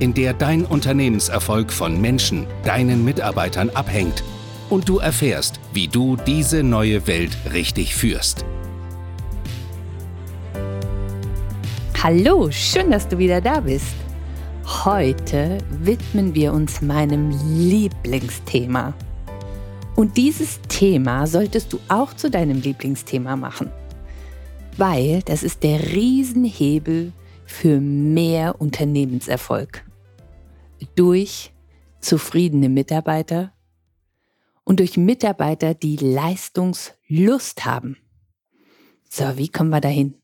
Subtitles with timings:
[0.00, 4.24] in der dein Unternehmenserfolg von Menschen, deinen Mitarbeitern abhängt
[4.70, 8.44] und du erfährst, wie du diese neue Welt richtig führst.
[12.02, 13.94] Hallo, schön, dass du wieder da bist.
[14.84, 18.94] Heute widmen wir uns meinem Lieblingsthema.
[19.96, 23.70] Und dieses Thema solltest du auch zu deinem Lieblingsthema machen,
[24.78, 27.12] weil das ist der Riesenhebel
[27.44, 29.84] für mehr Unternehmenserfolg
[30.94, 31.52] durch
[32.00, 33.52] zufriedene Mitarbeiter
[34.64, 37.96] und durch Mitarbeiter, die Leistungslust haben.
[39.08, 40.14] So, wie kommen wir dahin?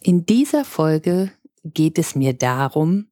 [0.00, 1.32] In dieser Folge
[1.64, 3.08] geht es mir darum,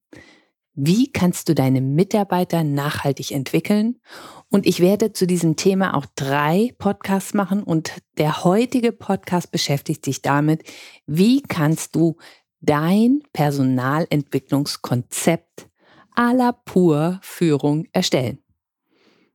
[0.74, 4.00] wie kannst du deine Mitarbeiter nachhaltig entwickeln?
[4.48, 10.04] Und ich werde zu diesem Thema auch drei Podcasts machen und der heutige Podcast beschäftigt
[10.04, 10.62] sich damit,
[11.06, 12.16] wie kannst du
[12.60, 15.68] dein Personalentwicklungskonzept
[16.14, 18.38] à la pur Führung erstellen.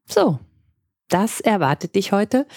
[0.05, 0.39] So,
[1.09, 2.47] das erwartet dich heute.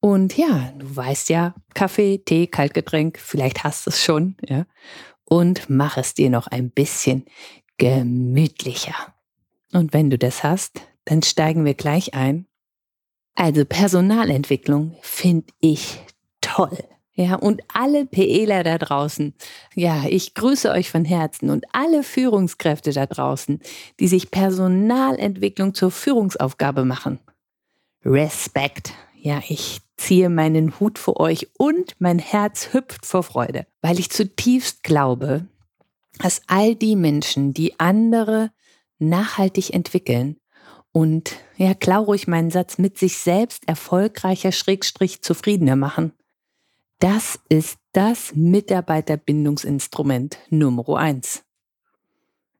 [0.00, 4.66] Und ja, du weißt ja, Kaffee, Tee, Kaltgetränk, vielleicht hast du es schon, ja.
[5.24, 7.24] Und mach es dir noch ein bisschen
[7.78, 8.94] gemütlicher.
[9.72, 12.46] Und wenn du das hast, dann steigen wir gleich ein.
[13.34, 16.00] Also Personalentwicklung finde ich
[16.40, 16.78] toll.
[17.18, 19.32] Ja, und alle PEler da draußen,
[19.74, 23.60] ja, ich grüße euch von Herzen und alle Führungskräfte da draußen,
[23.98, 27.18] die sich Personalentwicklung zur Führungsaufgabe machen.
[28.04, 28.92] Respekt.
[29.14, 34.10] Ja, ich ziehe meinen Hut vor euch und mein Herz hüpft vor Freude, weil ich
[34.10, 35.46] zutiefst glaube,
[36.18, 38.50] dass all die Menschen, die andere
[38.98, 40.36] nachhaltig entwickeln
[40.92, 46.12] und, ja, klau ruhig meinen Satz, mit sich selbst erfolgreicher Schrägstrich zufriedener machen,
[46.98, 51.44] das ist das Mitarbeiterbindungsinstrument Nummer eins.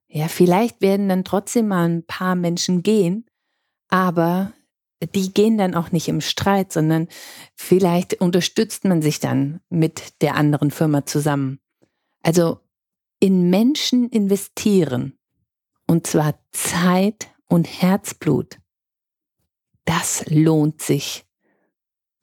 [0.08, 3.26] Ja, vielleicht werden dann trotzdem mal ein paar Menschen gehen,
[3.88, 4.52] aber
[5.14, 7.08] die gehen dann auch nicht im Streit, sondern
[7.54, 11.60] vielleicht unterstützt man sich dann mit der anderen Firma zusammen.
[12.22, 12.60] Also
[13.20, 15.18] in Menschen investieren
[15.86, 18.58] und zwar Zeit und Herzblut.
[19.84, 21.25] Das lohnt sich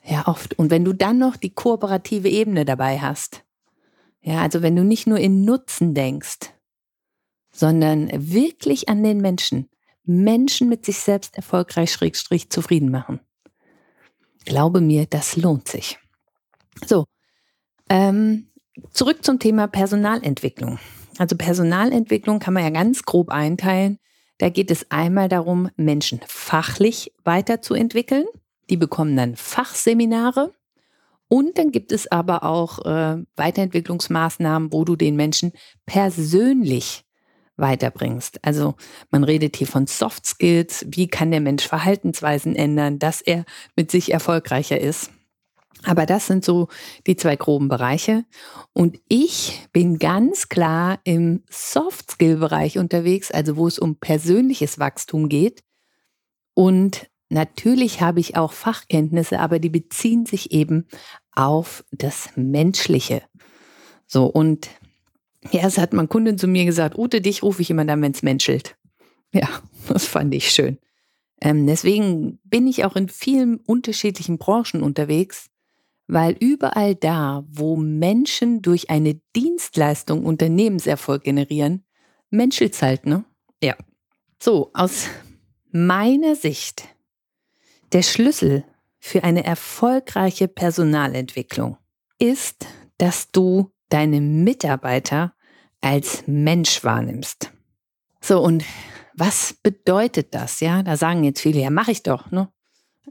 [0.03, 0.57] ja oft.
[0.59, 3.43] Und wenn du dann noch die kooperative Ebene dabei hast,
[4.21, 6.53] ja, also wenn du nicht nur in Nutzen denkst,
[7.51, 9.69] sondern wirklich an den Menschen,
[10.05, 13.19] Menschen mit sich selbst erfolgreich schrägstrich zufrieden machen.
[14.45, 15.99] Glaube mir, das lohnt sich.
[16.85, 17.05] So,
[17.89, 18.47] ähm,
[18.91, 20.79] zurück zum Thema Personalentwicklung.
[21.17, 23.99] Also Personalentwicklung kann man ja ganz grob einteilen.
[24.39, 28.25] Da geht es einmal darum, Menschen fachlich weiterzuentwickeln.
[28.69, 30.53] Die bekommen dann Fachseminare.
[31.27, 35.51] Und dann gibt es aber auch äh, Weiterentwicklungsmaßnahmen, wo du den Menschen
[35.85, 37.05] persönlich
[37.55, 38.39] weiterbringst.
[38.43, 38.75] Also
[39.09, 43.91] man redet hier von Soft Skills, wie kann der Mensch Verhaltensweisen ändern, dass er mit
[43.91, 45.11] sich erfolgreicher ist.
[45.83, 46.69] Aber das sind so
[47.07, 48.25] die zwei groben Bereiche.
[48.71, 55.63] Und ich bin ganz klar im Soft-Skill-Bereich unterwegs, also wo es um persönliches Wachstum geht.
[56.53, 60.87] Und natürlich habe ich auch Fachkenntnisse, aber die beziehen sich eben
[61.35, 63.23] auf das Menschliche.
[64.07, 64.69] So, und
[65.51, 68.23] es hat mein Kunde zu mir gesagt, Ute, dich rufe ich immer dann, wenn es
[68.23, 68.77] menschelt.
[69.33, 69.49] Ja,
[69.87, 70.77] das fand ich schön.
[71.41, 75.49] Ähm, deswegen bin ich auch in vielen unterschiedlichen Branchen unterwegs,
[76.07, 81.85] weil überall da, wo Menschen durch eine Dienstleistung Unternehmenserfolg generieren,
[82.29, 83.25] menschelt's halt, ne?
[83.61, 83.75] Ja.
[84.41, 85.07] So, aus
[85.71, 86.87] meiner Sicht,
[87.93, 88.63] der Schlüssel
[88.99, 91.77] für eine erfolgreiche Personalentwicklung
[92.19, 92.65] ist,
[92.97, 95.33] dass du deine Mitarbeiter
[95.81, 97.51] als Mensch wahrnimmst.
[98.21, 98.63] So, und
[99.13, 100.59] was bedeutet das?
[100.59, 102.49] Ja, da sagen jetzt viele, ja, mache ich doch, ne?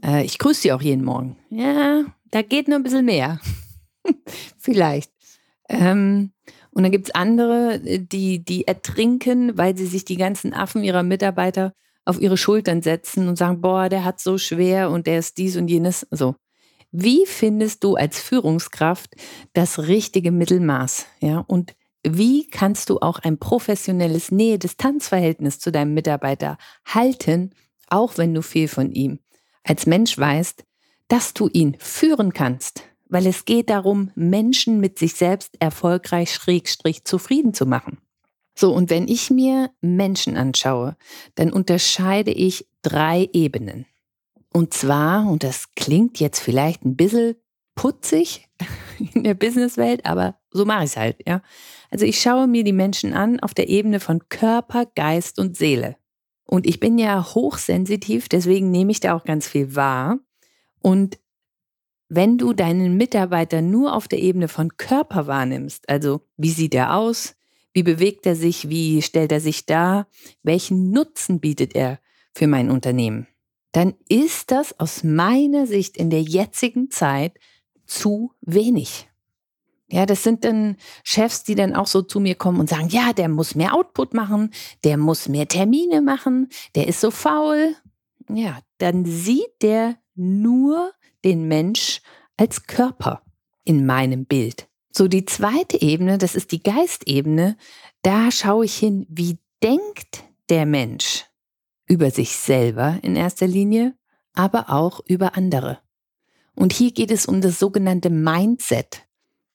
[0.03, 1.37] Äh, ich grüße sie auch jeden Morgen.
[1.49, 3.39] Ja, da geht nur ein bisschen mehr.
[4.57, 5.11] Vielleicht.
[5.69, 6.33] Ähm,
[6.71, 11.03] und dann gibt es andere, die, die ertrinken, weil sie sich die ganzen Affen ihrer
[11.03, 11.73] Mitarbeiter
[12.05, 15.55] auf ihre Schultern setzen und sagen, boah, der hat so schwer und der ist dies
[15.57, 16.05] und jenes.
[16.11, 16.35] So.
[16.91, 19.15] Wie findest du als Führungskraft
[19.53, 21.05] das richtige Mittelmaß?
[21.21, 27.51] Ja, und wie kannst du auch ein professionelles Nähe-Distanz-Verhältnis zu deinem Mitarbeiter halten,
[27.87, 29.19] auch wenn du viel von ihm
[29.63, 30.63] als Mensch weißt,
[31.07, 37.05] dass du ihn führen kannst, weil es geht darum, Menschen mit sich selbst erfolgreich schrägstrich
[37.05, 37.99] zufrieden zu machen.
[38.55, 40.95] So, und wenn ich mir Menschen anschaue,
[41.35, 43.85] dann unterscheide ich drei Ebenen.
[44.51, 47.35] Und zwar, und das klingt jetzt vielleicht ein bisschen
[47.75, 48.47] putzig
[49.13, 51.41] in der Businesswelt, aber so mache ich es halt, ja.
[51.89, 55.95] Also ich schaue mir die Menschen an auf der Ebene von Körper, Geist und Seele.
[56.45, 60.19] Und ich bin ja hochsensitiv, deswegen nehme ich da auch ganz viel wahr.
[60.81, 61.17] Und
[62.09, 66.95] wenn du deinen Mitarbeiter nur auf der Ebene von Körper wahrnimmst, also wie sieht er
[66.95, 67.35] aus,
[67.73, 70.07] wie bewegt er sich, wie stellt er sich dar,
[70.43, 71.99] welchen Nutzen bietet er
[72.33, 73.27] für mein Unternehmen,
[73.71, 77.37] dann ist das aus meiner Sicht in der jetzigen Zeit
[77.85, 79.09] zu wenig.
[79.87, 83.13] Ja, das sind dann Chefs, die dann auch so zu mir kommen und sagen, ja,
[83.13, 84.51] der muss mehr Output machen,
[84.83, 87.75] der muss mehr Termine machen, der ist so faul.
[88.29, 90.93] Ja, dann sieht der nur
[91.23, 92.01] den Mensch
[92.37, 93.21] als Körper
[93.65, 94.67] in meinem Bild.
[94.95, 97.57] So, die zweite Ebene, das ist die Geistebene,
[98.03, 101.25] da schaue ich hin, wie denkt der Mensch
[101.87, 103.95] über sich selber in erster Linie,
[104.33, 105.79] aber auch über andere.
[106.55, 109.07] Und hier geht es um das sogenannte Mindset.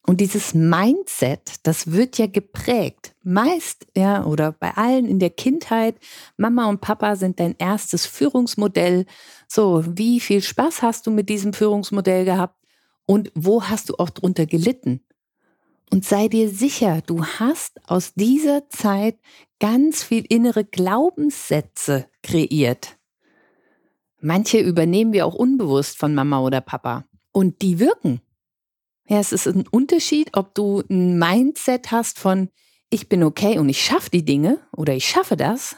[0.04, 3.14] Und dieses Mindset, das wird ja geprägt.
[3.22, 5.96] Meist, ja, oder bei allen in der Kindheit,
[6.36, 9.06] Mama und Papa sind dein erstes Führungsmodell.
[9.46, 12.56] So, wie viel Spaß hast du mit diesem Führungsmodell gehabt?
[13.06, 15.02] Und wo hast du auch drunter gelitten?
[15.90, 19.18] Und sei dir sicher, du hast aus dieser Zeit
[19.58, 22.98] ganz viel innere Glaubenssätze kreiert.
[24.20, 27.04] Manche übernehmen wir auch unbewusst von Mama oder Papa.
[27.32, 28.20] Und die wirken.
[29.06, 32.50] Ja, es ist ein Unterschied, ob du ein Mindset hast von,
[32.90, 35.76] ich bin okay und ich schaffe die Dinge oder ich schaffe das.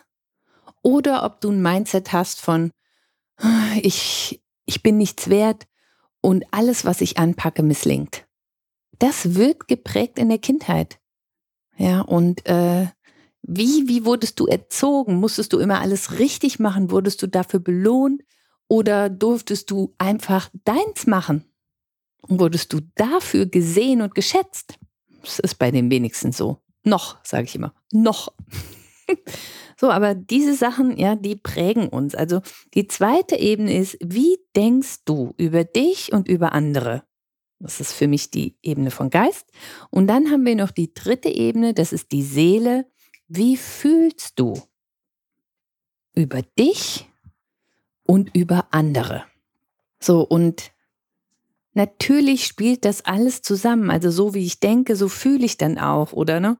[0.83, 2.73] Oder ob du ein Mindset hast von,
[3.83, 5.67] ich, ich bin nichts wert
[6.21, 8.27] und alles, was ich anpacke, misslingt.
[9.01, 11.01] Das wird geprägt in der Kindheit.
[11.77, 12.87] Ja, und äh,
[13.43, 15.17] wie, wie wurdest du erzogen?
[15.17, 16.93] Musstest du immer alles richtig machen?
[16.93, 18.23] Wurdest du dafür belohnt?
[18.69, 21.51] Oder durftest du einfach deins machen?
[22.29, 24.79] wurdest du dafür gesehen und geschätzt?
[25.23, 26.59] Das ist bei den wenigsten so.
[26.85, 27.75] Noch, sage ich immer.
[27.93, 28.33] Noch.
[29.77, 32.15] so, aber diese Sachen, ja, die prägen uns.
[32.15, 32.41] Also
[32.75, 37.05] die zweite Ebene ist, wie denkst du über dich und über andere?
[37.61, 39.47] Das ist für mich die Ebene von Geist.
[39.91, 42.87] Und dann haben wir noch die dritte Ebene, das ist die Seele.
[43.29, 44.61] Wie fühlst du
[46.15, 47.07] über dich
[48.03, 49.25] und über andere?
[50.01, 50.73] So, und
[51.75, 53.91] natürlich spielt das alles zusammen.
[53.91, 56.59] Also so wie ich denke, so fühle ich dann auch, oder ne?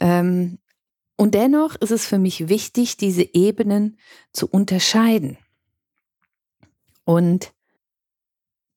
[0.00, 0.58] Ähm,
[1.16, 3.96] und dennoch ist es für mich wichtig, diese Ebenen
[4.32, 5.38] zu unterscheiden.
[7.04, 7.52] Und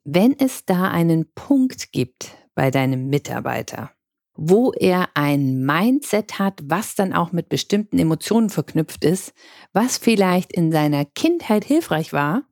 [0.05, 3.91] wenn es da einen Punkt gibt bei deinem Mitarbeiter,
[4.35, 9.33] wo er ein Mindset hat, was dann auch mit bestimmten Emotionen verknüpft ist,
[9.73, 12.43] was vielleicht in seiner Kindheit hilfreich war,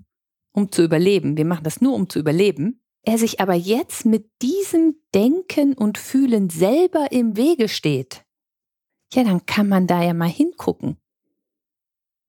[0.51, 4.29] um zu überleben, wir machen das nur, um zu überleben, er sich aber jetzt mit
[4.41, 8.25] diesem Denken und Fühlen selber im Wege steht,
[9.13, 10.97] ja, dann kann man da ja mal hingucken.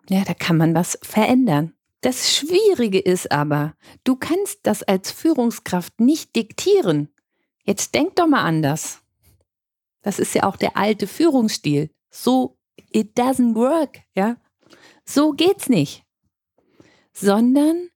[0.09, 1.74] Ja, da kann man was verändern.
[2.05, 3.73] Das Schwierige ist aber,
[4.05, 7.09] du kannst das als Führungskraft nicht diktieren.
[7.63, 9.01] Jetzt denk doch mal anders.
[10.03, 11.89] Das ist ja auch der alte Führungsstil.
[12.11, 12.59] So,
[12.93, 14.37] it doesn't work, ja.
[15.07, 16.05] So geht's nicht.
[17.15, 17.89] Sondern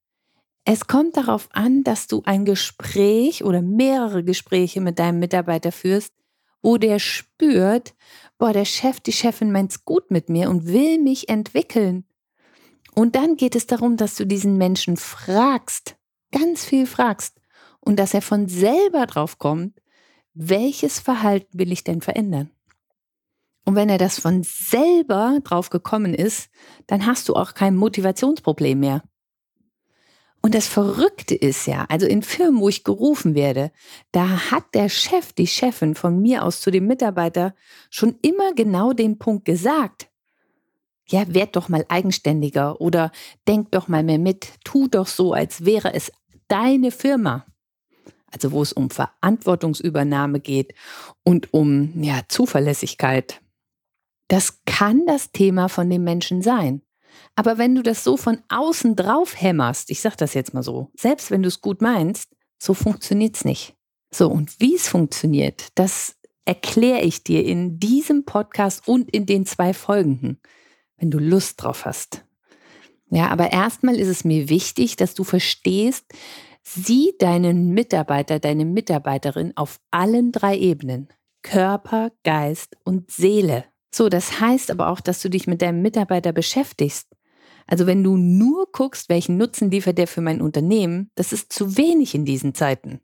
[0.64, 6.14] es kommt darauf an, dass du ein Gespräch oder mehrere Gespräche mit deinem Mitarbeiter führst,
[6.62, 7.94] wo der spürt,
[8.38, 12.07] boah, der Chef, die Chefin meint's gut mit mir und will mich entwickeln.
[12.98, 15.94] Und dann geht es darum, dass du diesen Menschen fragst,
[16.32, 17.40] ganz viel fragst
[17.78, 19.80] und dass er von selber drauf kommt,
[20.34, 22.50] welches Verhalten will ich denn verändern?
[23.64, 26.50] Und wenn er das von selber drauf gekommen ist,
[26.88, 29.04] dann hast du auch kein Motivationsproblem mehr.
[30.42, 33.70] Und das Verrückte ist ja, also in Firmen, wo ich gerufen werde,
[34.10, 37.54] da hat der Chef, die Chefin von mir aus zu dem Mitarbeiter
[37.90, 40.07] schon immer genau den Punkt gesagt.
[41.10, 43.12] Ja, werd doch mal eigenständiger oder
[43.46, 46.12] denk doch mal mehr mit, tu doch so, als wäre es
[46.48, 47.46] deine Firma.
[48.30, 50.74] Also wo es um Verantwortungsübernahme geht
[51.24, 53.40] und um ja, Zuverlässigkeit.
[54.28, 56.82] Das kann das Thema von dem Menschen sein.
[57.36, 60.90] Aber wenn du das so von außen drauf hämmerst, ich sag das jetzt mal so,
[60.94, 63.74] selbst wenn du es gut meinst, so funktioniert es nicht.
[64.10, 69.46] So, und wie es funktioniert, das erkläre ich dir in diesem Podcast und in den
[69.46, 70.40] zwei folgenden,
[70.98, 72.24] wenn du Lust drauf hast.
[73.10, 76.04] Ja, aber erstmal ist es mir wichtig, dass du verstehst,
[76.62, 81.08] sieh deinen Mitarbeiter, deine Mitarbeiterin auf allen drei Ebenen.
[81.42, 83.64] Körper, Geist und Seele.
[83.94, 87.08] So, das heißt aber auch, dass du dich mit deinem Mitarbeiter beschäftigst.
[87.66, 91.76] Also wenn du nur guckst, welchen Nutzen liefert der für mein Unternehmen, das ist zu
[91.76, 93.00] wenig in diesen Zeiten.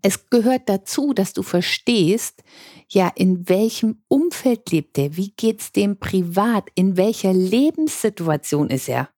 [0.00, 2.42] Es gehört dazu, dass du verstehst,
[2.88, 9.08] ja, in welchem Umfeld lebt er, wie geht's dem privat, in welcher Lebenssituation ist er.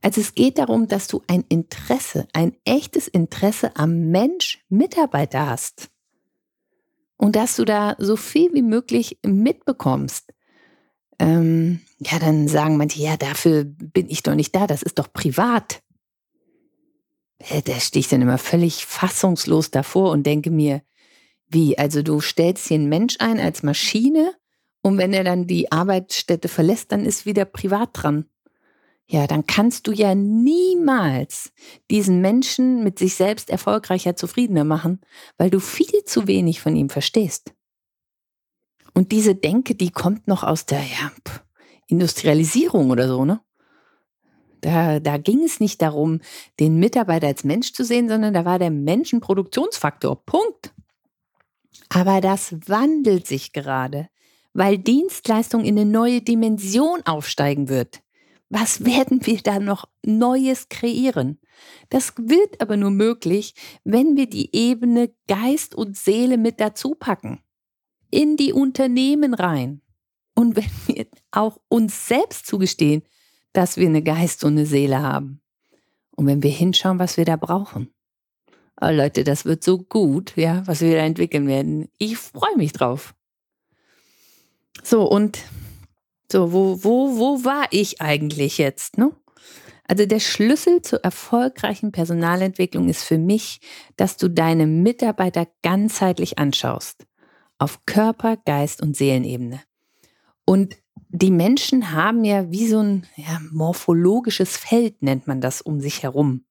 [0.00, 5.90] Also es geht darum, dass du ein Interesse, ein echtes Interesse am Mensch Mitarbeiter hast.
[7.16, 10.32] Und dass du da so viel wie möglich mitbekommst.
[11.18, 15.12] Ähm, ja, dann sagen manche, ja, dafür bin ich doch nicht da, das ist doch
[15.12, 15.82] privat.
[17.38, 20.82] Da stehe ich dann immer völlig fassungslos davor und denke mir,
[21.48, 24.34] wie, also du stellst hier einen Mensch ein als Maschine
[24.82, 28.26] und wenn er dann die Arbeitsstätte verlässt, dann ist wieder privat dran.
[29.10, 31.52] Ja, dann kannst du ja niemals
[31.90, 35.00] diesen Menschen mit sich selbst erfolgreicher, zufriedener machen,
[35.38, 37.54] weil du viel zu wenig von ihm verstehst.
[38.92, 41.10] Und diese Denke, die kommt noch aus der ja,
[41.86, 43.40] Industrialisierung oder so, ne?
[44.60, 46.20] Da, da ging es nicht darum,
[46.58, 50.24] den Mitarbeiter als Mensch zu sehen, sondern da war der Mensch ein Produktionsfaktor.
[50.24, 50.72] Punkt.
[51.88, 54.08] Aber das wandelt sich gerade,
[54.52, 58.00] weil Dienstleistung in eine neue Dimension aufsteigen wird.
[58.50, 61.38] Was werden wir da noch Neues kreieren?
[61.90, 67.40] Das wird aber nur möglich, wenn wir die Ebene Geist und Seele mit dazu packen.
[68.10, 69.82] In die Unternehmen rein.
[70.34, 73.02] Und wenn wir auch uns selbst zugestehen,
[73.58, 75.40] dass wir eine Geist und eine Seele haben.
[76.14, 77.92] Und wenn wir hinschauen, was wir da brauchen.
[78.80, 81.88] Oh Leute, das wird so gut, ja, was wir da entwickeln werden.
[81.98, 83.16] Ich freue mich drauf.
[84.84, 85.40] So, und
[86.30, 89.10] so, wo, wo, wo war ich eigentlich jetzt, ne?
[89.88, 93.58] Also der Schlüssel zur erfolgreichen Personalentwicklung ist für mich,
[93.96, 97.08] dass du deine Mitarbeiter ganzheitlich anschaust.
[97.58, 99.60] Auf Körper, Geist und Seelenebene.
[100.44, 100.76] Und
[101.10, 106.02] die Menschen haben ja wie so ein ja, morphologisches Feld, nennt man das, um sich
[106.02, 106.44] herum.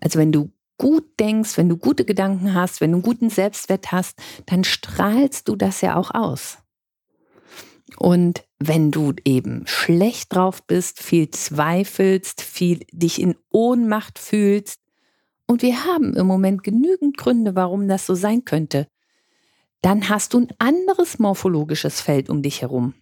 [0.00, 3.92] Also wenn du gut denkst, wenn du gute Gedanken hast, wenn du einen guten Selbstwert
[3.92, 6.58] hast, dann strahlst du das ja auch aus.
[7.96, 14.80] Und wenn du eben schlecht drauf bist, viel zweifelst, viel dich in Ohnmacht fühlst,
[15.46, 18.88] und wir haben im Moment genügend Gründe, warum das so sein könnte,
[19.82, 22.94] dann hast du ein anderes morphologisches Feld um dich herum.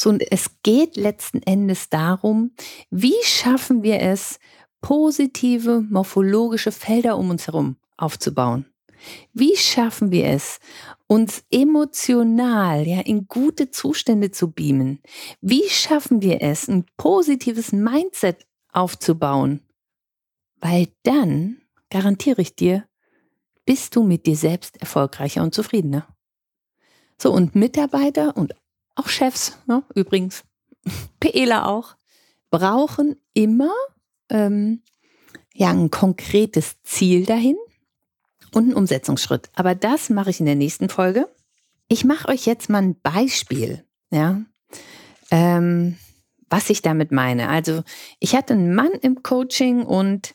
[0.00, 2.52] So, und es geht letzten Endes darum,
[2.88, 4.38] wie schaffen wir es,
[4.80, 8.64] positive morphologische Felder um uns herum aufzubauen.
[9.34, 10.58] Wie schaffen wir es,
[11.06, 15.02] uns emotional ja, in gute Zustände zu beamen?
[15.42, 19.60] Wie schaffen wir es, ein positives Mindset aufzubauen?
[20.62, 22.86] Weil dann, garantiere ich dir,
[23.66, 26.08] bist du mit dir selbst erfolgreicher und zufriedener.
[27.20, 28.54] So, und Mitarbeiter und
[28.94, 30.44] auch Chefs, ne, übrigens,
[31.20, 31.96] PEler auch,
[32.50, 33.72] brauchen immer
[34.28, 34.82] ähm,
[35.54, 37.56] ja, ein konkretes Ziel dahin
[38.52, 39.50] und einen Umsetzungsschritt.
[39.54, 41.28] Aber das mache ich in der nächsten Folge.
[41.88, 44.40] Ich mache euch jetzt mal ein Beispiel, ja,
[45.30, 45.96] ähm,
[46.48, 47.48] was ich damit meine.
[47.48, 47.82] Also
[48.18, 50.34] ich hatte einen Mann im Coaching und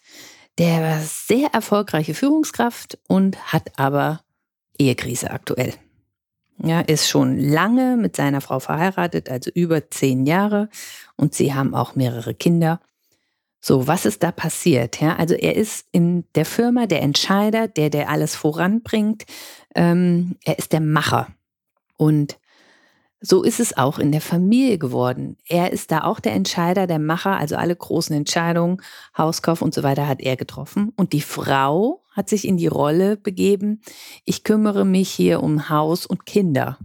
[0.58, 4.22] der war sehr erfolgreiche Führungskraft und hat aber
[4.78, 5.74] Ehekrise aktuell.
[6.58, 10.70] Ja, ist schon lange mit seiner Frau verheiratet, also über zehn Jahre.
[11.18, 12.80] Und sie haben auch mehrere Kinder.
[13.60, 15.02] So, was ist da passiert?
[15.02, 19.26] Ja, also er ist in der Firma der Entscheider, der, der alles voranbringt.
[19.74, 21.30] Ähm, er ist der Macher.
[21.98, 22.38] Und
[23.22, 25.38] so ist es auch in der Familie geworden.
[25.48, 28.82] Er ist da auch der Entscheider, der Macher, also alle großen Entscheidungen,
[29.18, 30.94] Hauskauf und so weiter hat er getroffen.
[30.96, 33.82] Und die Frau hat sich in die Rolle begeben,
[34.24, 36.80] ich kümmere mich hier um Haus und Kinder.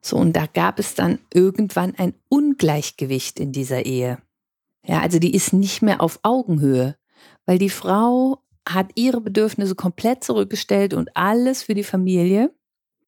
[0.00, 4.18] So, und da gab es dann irgendwann ein Ungleichgewicht in dieser Ehe.
[4.86, 6.96] Ja, also die ist nicht mehr auf Augenhöhe,
[7.46, 12.54] weil die Frau hat ihre Bedürfnisse komplett zurückgestellt und alles für die Familie.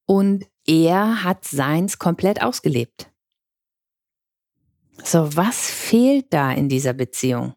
[0.07, 3.11] Und er hat seins komplett ausgelebt.
[5.05, 7.55] So, was fehlt da in dieser Beziehung?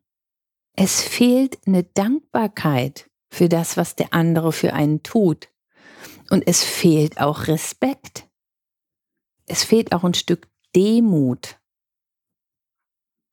[0.75, 5.49] Es fehlt eine Dankbarkeit für das, was der andere für einen tut.
[6.29, 8.29] Und es fehlt auch Respekt.
[9.47, 11.59] Es fehlt auch ein Stück Demut.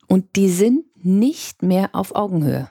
[0.09, 2.71] Und die sind nicht mehr auf Augenhöhe.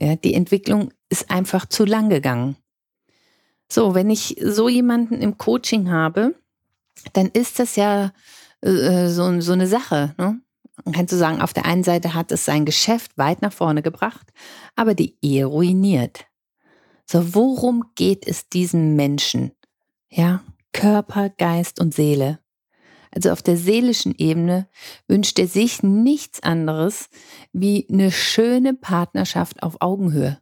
[0.00, 2.56] Ja, die Entwicklung ist einfach zu lang gegangen.
[3.68, 6.40] So, wenn ich so jemanden im Coaching habe,
[7.12, 8.12] dann ist das ja
[8.60, 10.14] äh, so, so eine Sache.
[10.16, 10.40] Ne?
[10.84, 13.82] Man kann so sagen, auf der einen Seite hat es sein Geschäft weit nach vorne
[13.82, 14.32] gebracht,
[14.74, 16.26] aber die Ehe ruiniert.
[17.06, 19.52] So, worum geht es diesem Menschen?
[20.10, 22.40] Ja, Körper, Geist und Seele.
[23.12, 24.68] Also auf der seelischen Ebene
[25.06, 27.08] wünscht er sich nichts anderes
[27.52, 30.40] wie eine schöne Partnerschaft auf Augenhöhe.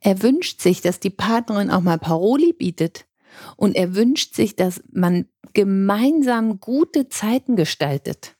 [0.00, 3.06] Er wünscht sich, dass die Partnerin auch mal Paroli bietet.
[3.56, 8.36] Und er wünscht sich, dass man gemeinsam gute Zeiten gestaltet.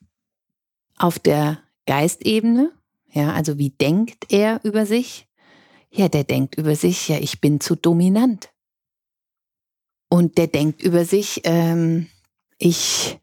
[1.00, 2.72] Auf der Geistebene,
[3.10, 5.26] ja, also wie denkt er über sich?
[5.90, 8.50] Ja, der denkt über sich, ja, ich bin zu dominant.
[10.10, 12.08] Und der denkt über sich, ähm,
[12.58, 13.18] ich,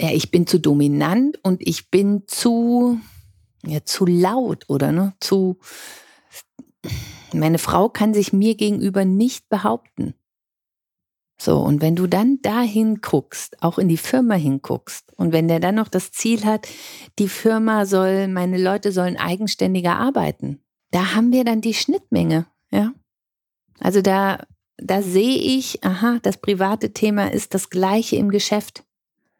[0.00, 2.98] ja, ich bin zu dominant und ich bin zu,
[3.64, 5.56] ja, zu laut oder ne, zu,
[7.32, 10.14] meine Frau kann sich mir gegenüber nicht behaupten.
[11.42, 15.58] So, und wenn du dann dahin guckst, auch in die Firma hinguckst, und wenn der
[15.58, 16.68] dann noch das Ziel hat,
[17.18, 22.92] die Firma soll, meine Leute sollen eigenständiger arbeiten, da haben wir dann die Schnittmenge, ja.
[23.78, 24.44] Also da,
[24.76, 28.84] da sehe ich, aha, das private Thema ist das gleiche im Geschäft.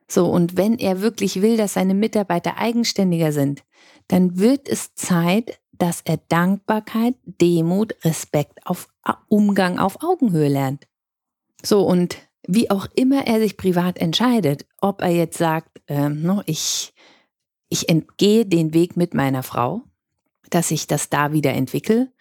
[0.08, 3.62] So, und wenn er wirklich will, dass seine Mitarbeiter eigenständiger sind,
[4.08, 8.88] dann wird es Zeit, dass er Dankbarkeit, Demut, Respekt auf
[9.28, 10.86] Umgang auf Augenhöhe lernt.
[11.62, 16.42] So, und wie auch immer er sich privat entscheidet, ob er jetzt sagt, ähm, no,
[16.46, 16.94] ich,
[17.68, 19.82] ich entgehe den Weg mit meiner Frau,
[20.48, 22.12] dass ich das da wieder entwickle,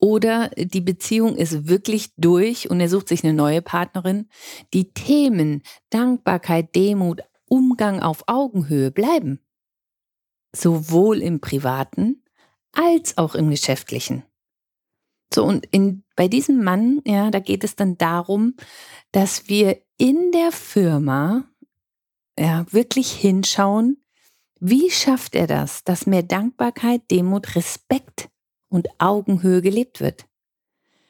[0.00, 4.28] oder die Beziehung ist wirklich durch und er sucht sich eine neue Partnerin,
[4.72, 9.40] die Themen Dankbarkeit, Demut, Umgang auf Augenhöhe bleiben.
[10.54, 12.22] Sowohl im privaten
[12.72, 14.22] als auch im geschäftlichen.
[15.34, 18.56] So, und in, bei diesem Mann, ja, da geht es dann darum,
[19.12, 21.44] dass wir in der Firma
[22.36, 24.02] ja, wirklich hinschauen,
[24.58, 28.30] wie schafft er das, dass mehr Dankbarkeit, Demut, Respekt
[28.68, 30.26] und Augenhöhe gelebt wird.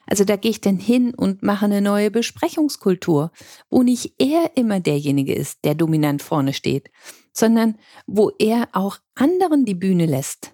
[0.05, 3.31] Also da gehe ich dann hin und mache eine neue Besprechungskultur,
[3.71, 6.91] wo nicht er immer derjenige ist, der dominant vorne steht,
[7.33, 10.53] sondern wo er auch anderen die Bühne lässt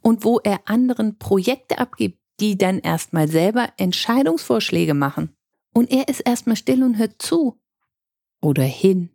[0.00, 5.34] und wo er anderen Projekte abgibt, die dann erstmal selber Entscheidungsvorschläge machen.
[5.72, 7.58] Und er ist erstmal still und hört zu.
[8.42, 9.10] Oder hin.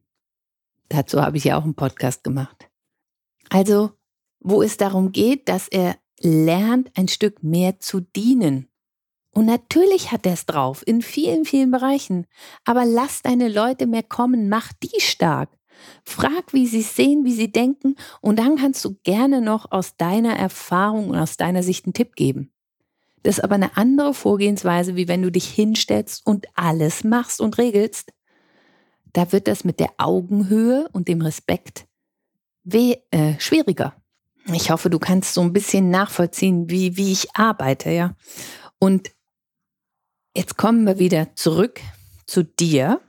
[0.89, 2.69] Dazu habe ich ja auch einen Podcast gemacht.
[3.49, 3.91] Also,
[4.39, 8.69] wo es darum geht, dass er lernt, ein Stück mehr zu dienen.
[9.31, 12.25] Und natürlich hat er es drauf, in vielen, vielen Bereichen.
[12.63, 15.49] Aber lass deine Leute mehr kommen, mach die stark.
[16.05, 20.35] Frag, wie sie sehen, wie sie denken, und dann kannst du gerne noch aus deiner
[20.35, 22.51] Erfahrung und aus deiner Sicht einen Tipp geben.
[23.23, 27.57] Das ist aber eine andere Vorgehensweise, wie wenn du dich hinstellst und alles machst und
[27.57, 28.13] regelst.
[29.13, 31.87] Da wird das mit der Augenhöhe und dem Respekt
[32.63, 33.95] weh, äh, schwieriger.
[34.53, 38.15] Ich hoffe, du kannst so ein bisschen nachvollziehen, wie, wie ich arbeite, ja.
[38.79, 39.11] Und
[40.35, 41.81] jetzt kommen wir wieder zurück
[42.25, 43.01] zu dir.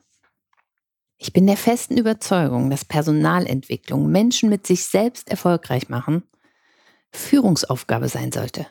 [1.16, 6.22] Ich bin der festen Überzeugung, dass Personalentwicklung Menschen mit sich selbst erfolgreich machen
[7.10, 8.66] Führungsaufgabe sein sollte.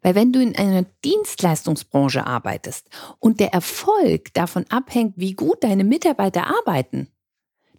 [0.00, 5.84] Weil wenn du in einer Dienstleistungsbranche arbeitest und der Erfolg davon abhängt, wie gut deine
[5.84, 7.08] Mitarbeiter arbeiten,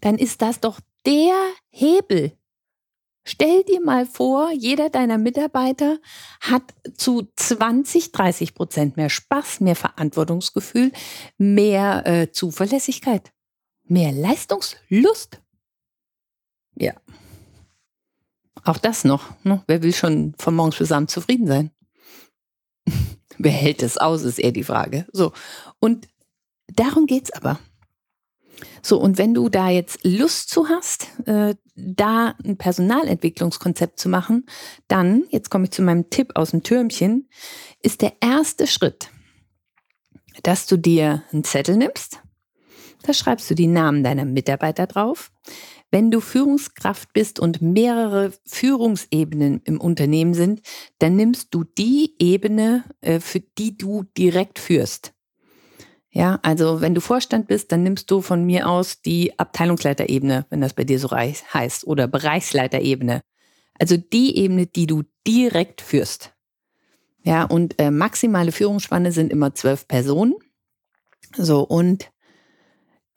[0.02, 1.36] dann ist das doch der
[1.70, 2.34] Hebel.
[3.24, 6.00] Stell dir mal vor, jeder deiner Mitarbeiter
[6.42, 6.64] hat
[6.96, 10.92] zu 20, 30 Prozent mehr Spaß, mehr Verantwortungsgefühl,
[11.38, 13.32] mehr äh, Zuverlässigkeit,
[13.84, 15.42] mehr Leistungslust.
[16.76, 16.94] Ja.
[18.64, 19.26] Auch das noch.
[19.44, 19.64] Ne?
[19.68, 21.72] Wer will schon von morgens bis abends zufrieden sein?
[23.38, 25.06] Wer hält es aus, ist eher die Frage.
[25.12, 25.32] So.
[25.80, 26.08] Und
[26.68, 27.60] darum geht es aber.
[28.82, 34.46] So, und wenn du da jetzt Lust zu hast, äh, da ein Personalentwicklungskonzept zu machen,
[34.88, 37.30] dann, jetzt komme ich zu meinem Tipp aus dem Türmchen,
[37.82, 39.10] ist der erste Schritt,
[40.44, 42.22] dass du dir einen Zettel nimmst,
[43.04, 45.32] da schreibst du die Namen deiner Mitarbeiter drauf,
[45.92, 50.62] wenn du Führungskraft bist und mehrere Führungsebenen im Unternehmen sind,
[51.00, 55.14] dann nimmst du die Ebene, äh, für die du direkt führst.
[56.12, 60.62] Ja, also wenn du Vorstand bist, dann nimmst du von mir aus die Abteilungsleiterebene, wenn
[60.62, 63.22] das bei dir so heißt, oder Bereichsleiterebene.
[63.80, 66.34] Also die Ebene, die du direkt führst.
[67.24, 70.36] Ja, und äh, maximale Führungsspanne sind immer zwölf Personen.
[71.36, 72.10] So, und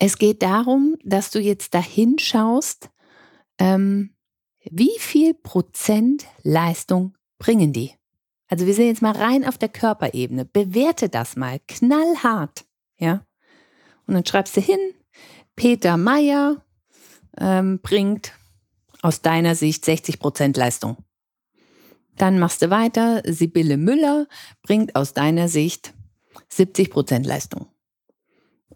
[0.05, 2.91] es geht darum, dass du jetzt dahin schaust,
[3.59, 4.17] ähm,
[4.69, 7.93] wie viel Prozent Leistung bringen die?
[8.49, 10.45] Also wir sehen jetzt mal rein auf der Körperebene.
[10.45, 12.65] Bewerte das mal knallhart,
[12.99, 13.25] ja.
[14.09, 14.81] Und dann schreibst du hin,
[15.55, 16.65] Peter Meyer
[17.39, 18.33] ähm, bringt
[19.03, 20.97] aus deiner Sicht 60 Prozent Leistung.
[22.17, 24.27] Dann machst du weiter, Sibylle Müller
[24.63, 25.95] bringt aus deiner Sicht
[26.49, 27.72] 70 Prozent Leistung.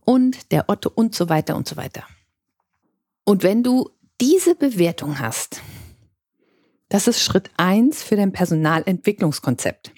[0.07, 2.05] Und der Otto und so weiter und so weiter.
[3.25, 3.91] Und wenn du
[4.21, 5.61] diese Bewertung hast,
[6.89, 9.93] das ist Schritt eins für dein Personalentwicklungskonzept.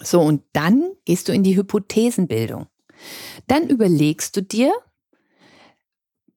[0.00, 2.68] So, und dann gehst du in die Hypothesenbildung.
[3.46, 4.72] Dann überlegst du dir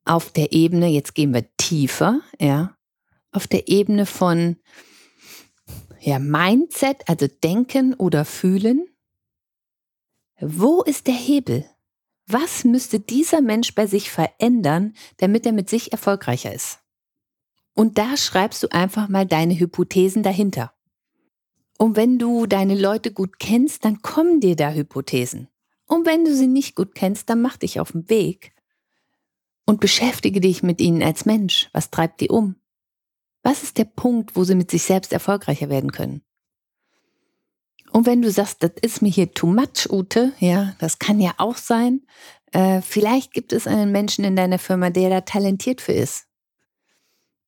[0.03, 2.75] auf der Ebene, jetzt gehen wir tiefer, ja,
[3.31, 4.57] auf der Ebene von
[5.99, 8.87] ja, Mindset, also Denken oder Fühlen.
[10.39, 11.69] Wo ist der Hebel?
[12.33, 16.79] Was müsste dieser Mensch bei sich verändern, damit er mit sich erfolgreicher ist?
[17.73, 20.73] Und da schreibst du einfach mal deine Hypothesen dahinter.
[21.77, 25.49] Und wenn du deine Leute gut kennst, dann kommen dir da Hypothesen.
[25.87, 28.53] Und wenn du sie nicht gut kennst, dann mach dich auf den Weg
[29.65, 31.69] und beschäftige dich mit ihnen als Mensch.
[31.73, 32.55] Was treibt die um?
[33.43, 36.23] Was ist der Punkt, wo sie mit sich selbst erfolgreicher werden können?
[37.91, 41.33] Und wenn du sagst, das ist mir hier too much, Ute, ja, das kann ja
[41.37, 42.01] auch sein.
[42.51, 46.25] Äh, vielleicht gibt es einen Menschen in deiner Firma, der da talentiert für ist.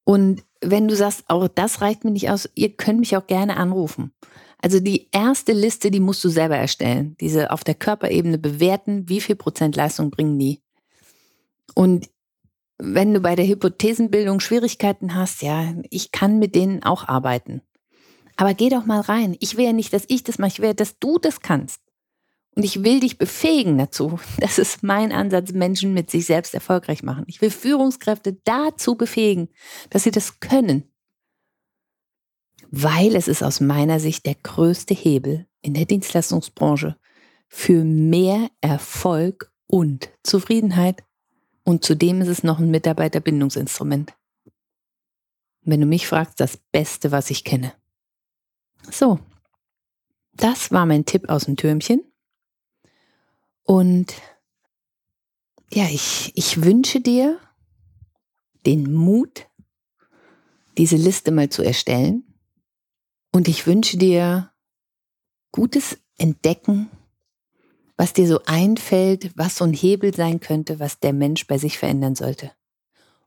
[0.05, 3.57] Und wenn du sagst, auch das reicht mir nicht aus, ihr könnt mich auch gerne
[3.57, 4.13] anrufen.
[4.61, 7.17] Also die erste Liste, die musst du selber erstellen.
[7.19, 10.61] Diese auf der Körperebene bewerten, wie viel Prozent Leistung bringen die.
[11.75, 12.09] Und
[12.77, 17.61] wenn du bei der Hypothesenbildung Schwierigkeiten hast, ja, ich kann mit denen auch arbeiten.
[18.35, 19.35] Aber geh doch mal rein.
[19.39, 21.81] Ich will ja nicht, dass ich das mache, ich will, dass du das kannst.
[22.55, 24.19] Und ich will dich befähigen dazu.
[24.37, 27.25] Das ist mein Ansatz, Menschen mit sich selbst erfolgreich machen.
[27.27, 29.49] Ich will Führungskräfte dazu befähigen,
[29.89, 30.83] dass sie das können.
[32.69, 36.97] Weil es ist aus meiner Sicht der größte Hebel in der Dienstleistungsbranche
[37.47, 41.03] für mehr Erfolg und Zufriedenheit.
[41.63, 44.13] Und zudem ist es noch ein Mitarbeiterbindungsinstrument.
[45.61, 47.73] Wenn du mich fragst, das Beste, was ich kenne.
[48.91, 49.19] So,
[50.33, 52.01] das war mein Tipp aus dem Türmchen.
[53.63, 54.13] Und
[55.71, 57.39] ja, ich, ich wünsche dir
[58.65, 59.47] den Mut,
[60.77, 62.23] diese Liste mal zu erstellen.
[63.31, 64.51] Und ich wünsche dir
[65.51, 66.89] gutes Entdecken,
[67.97, 71.77] was dir so einfällt, was so ein Hebel sein könnte, was der Mensch bei sich
[71.77, 72.51] verändern sollte.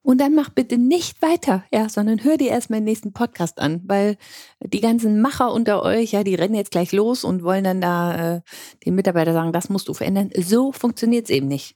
[0.07, 3.81] Und dann mach bitte nicht weiter, ja, sondern hör dir erst meinen nächsten Podcast an,
[3.87, 4.16] weil
[4.61, 8.37] die ganzen Macher unter euch, ja, die rennen jetzt gleich los und wollen dann da
[8.37, 8.40] äh,
[8.85, 10.31] den Mitarbeiter sagen, das musst du verändern.
[10.38, 11.75] So funktioniert es eben nicht.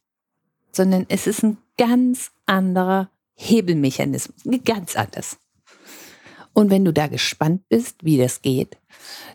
[0.70, 5.36] Sondern es ist ein ganz anderer Hebelmechanismus, ganz anders.
[6.52, 8.76] Und wenn du da gespannt bist, wie das geht,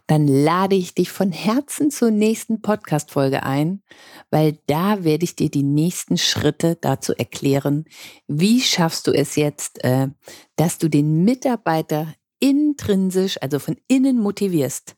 [0.06, 3.82] dann lade ich dich von Herzen zur nächsten Podcast-Folge ein,
[4.30, 7.86] weil da werde ich dir die nächsten Schritte dazu erklären,
[8.28, 10.10] wie schaffst du es jetzt, äh,
[10.58, 14.96] dass du den Mitarbeiter intrinsisch, also von innen motivierst,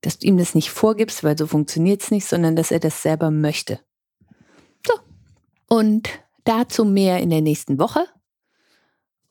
[0.00, 3.02] dass du ihm das nicht vorgibst, weil so funktioniert es nicht, sondern dass er das
[3.02, 3.80] selber möchte.
[4.86, 4.94] So.
[5.68, 6.10] Und
[6.44, 8.04] dazu mehr in der nächsten Woche.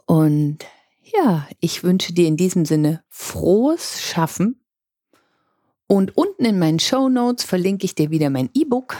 [0.05, 0.59] Und
[1.03, 4.63] ja, ich wünsche dir in diesem Sinne frohes Schaffen.
[5.87, 8.97] Und unten in meinen Show Notes verlinke ich dir wieder mein E-Book,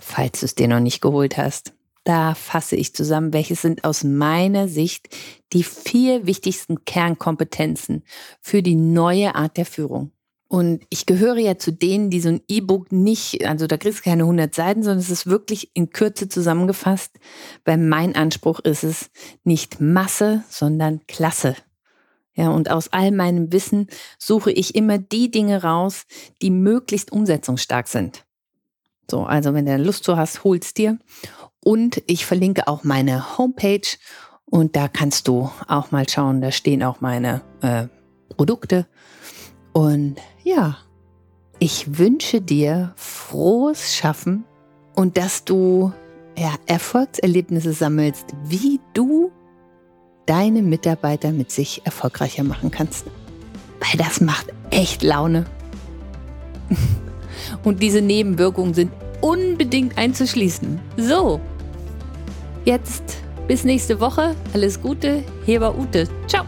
[0.00, 1.74] falls du es dir noch nicht geholt hast.
[2.04, 5.08] Da fasse ich zusammen, welche sind aus meiner Sicht
[5.52, 8.04] die vier wichtigsten Kernkompetenzen
[8.40, 10.13] für die neue Art der Führung.
[10.54, 14.02] Und ich gehöre ja zu denen, die so ein E-Book nicht, also da kriegst du
[14.04, 17.18] keine 100 Seiten, sondern es ist wirklich in Kürze zusammengefasst,
[17.64, 19.10] weil mein Anspruch ist es
[19.42, 21.56] nicht Masse, sondern Klasse.
[22.34, 26.04] Ja, und aus all meinem Wissen suche ich immer die Dinge raus,
[26.40, 28.24] die möglichst umsetzungsstark sind.
[29.10, 31.00] So, also wenn du Lust zu hast, hol's dir.
[31.64, 33.96] Und ich verlinke auch meine Homepage
[34.44, 37.88] und da kannst du auch mal schauen, da stehen auch meine äh,
[38.36, 38.86] Produkte.
[39.74, 40.78] Und ja,
[41.58, 44.44] ich wünsche dir frohes Schaffen
[44.94, 45.92] und dass du
[46.38, 49.30] ja, Erfolgserlebnisse sammelst, wie du
[50.26, 53.04] deine Mitarbeiter mit sich erfolgreicher machen kannst.
[53.80, 55.44] Weil das macht echt Laune.
[57.62, 60.80] Und diese Nebenwirkungen sind unbedingt einzuschließen.
[60.96, 61.40] So,
[62.64, 63.02] jetzt
[63.46, 64.34] bis nächste Woche.
[64.54, 65.22] Alles Gute.
[65.44, 66.08] Heber Ute.
[66.26, 66.44] Ciao.